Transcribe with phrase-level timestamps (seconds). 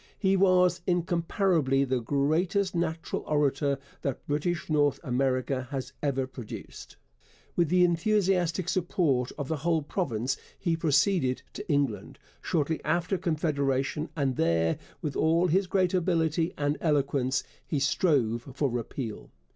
[0.17, 6.97] He was incomparably the greatest natural orator that British North America has ever produced.
[7.55, 14.09] With the enthusiastic support of the whole province he proceeded to England, shortly after Confederation,
[14.15, 19.29] and there, with all his great ability and eloquence, he strove for repeal.